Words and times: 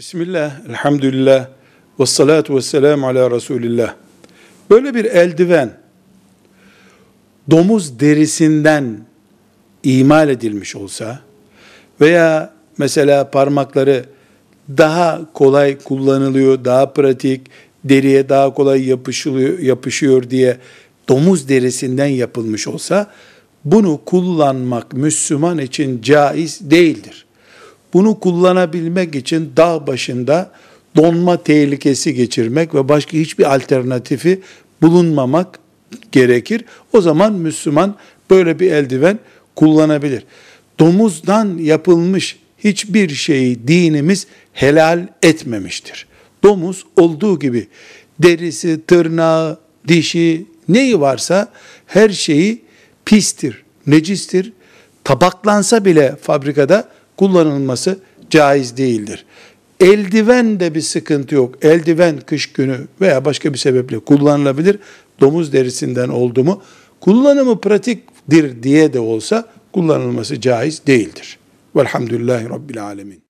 Bismillah, 0.00 0.52
elhamdülillah, 0.68 1.48
ve 2.00 2.06
salatu 2.06 2.56
ve 2.56 2.62
selamu 2.62 3.06
ala 3.06 3.30
Resulillah. 3.30 3.94
Böyle 4.70 4.94
bir 4.94 5.04
eldiven, 5.04 5.72
domuz 7.50 8.00
derisinden 8.00 8.98
imal 9.82 10.28
edilmiş 10.28 10.76
olsa 10.76 11.20
veya 12.00 12.52
mesela 12.78 13.30
parmakları 13.30 14.04
daha 14.68 15.32
kolay 15.32 15.78
kullanılıyor, 15.78 16.64
daha 16.64 16.92
pratik, 16.92 17.40
deriye 17.84 18.28
daha 18.28 18.54
kolay 18.54 18.88
yapışılıyor, 18.88 19.58
yapışıyor 19.58 20.30
diye 20.30 20.58
domuz 21.08 21.48
derisinden 21.48 22.06
yapılmış 22.06 22.68
olsa 22.68 23.10
bunu 23.64 24.00
kullanmak 24.04 24.92
Müslüman 24.92 25.58
için 25.58 26.02
caiz 26.02 26.70
değildir. 26.70 27.26
Bunu 27.92 28.20
kullanabilmek 28.20 29.14
için 29.14 29.52
dağ 29.56 29.86
başında 29.86 30.50
donma 30.96 31.42
tehlikesi 31.42 32.14
geçirmek 32.14 32.74
ve 32.74 32.88
başka 32.88 33.12
hiçbir 33.12 33.54
alternatifi 33.54 34.40
bulunmamak 34.82 35.58
gerekir. 36.12 36.64
O 36.92 37.00
zaman 37.00 37.32
Müslüman 37.32 37.96
böyle 38.30 38.58
bir 38.58 38.72
eldiven 38.72 39.18
kullanabilir. 39.56 40.24
Domuzdan 40.78 41.58
yapılmış 41.58 42.38
hiçbir 42.58 43.08
şeyi 43.08 43.68
dinimiz 43.68 44.26
helal 44.52 45.08
etmemiştir. 45.22 46.06
Domuz 46.42 46.84
olduğu 46.96 47.38
gibi 47.38 47.68
derisi, 48.18 48.80
tırnağı, 48.86 49.58
dişi 49.88 50.46
neyi 50.68 51.00
varsa 51.00 51.48
her 51.86 52.10
şeyi 52.10 52.62
pistir, 53.04 53.62
necistir. 53.86 54.52
Tabaklansa 55.04 55.84
bile 55.84 56.16
fabrikada 56.22 56.88
kullanılması 57.20 57.98
caiz 58.30 58.76
değildir. 58.76 59.24
Eldiven 59.80 60.60
de 60.60 60.74
bir 60.74 60.80
sıkıntı 60.80 61.34
yok. 61.34 61.54
Eldiven 61.62 62.20
kış 62.20 62.52
günü 62.52 62.78
veya 63.00 63.24
başka 63.24 63.52
bir 63.52 63.58
sebeple 63.58 63.98
kullanılabilir. 63.98 64.78
Domuz 65.20 65.52
derisinden 65.52 66.08
oldu 66.08 66.44
mu 66.44 66.62
kullanımı 67.00 67.60
pratiktir 67.60 68.62
diye 68.62 68.92
de 68.92 69.00
olsa 69.00 69.48
kullanılması 69.72 70.40
caiz 70.40 70.86
değildir. 70.86 71.38
Velhamdülillahi 71.76 72.48
Rabbil 72.48 72.82
Alemin. 72.84 73.22